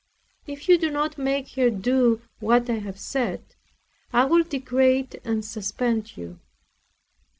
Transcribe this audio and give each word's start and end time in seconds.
If 0.47 0.67
you 0.67 0.79
do 0.79 0.89
not 0.89 1.19
make 1.19 1.49
her 1.49 1.69
do 1.69 2.23
what 2.39 2.67
I 2.71 2.79
have 2.79 2.97
said, 2.97 3.43
I 4.11 4.25
will 4.25 4.41
degrade 4.43 5.21
and 5.23 5.45
suspend 5.45 6.17
you. 6.17 6.39